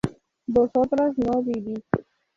vosotras 0.47 1.15
no 1.19 1.43
vivís 1.43 1.83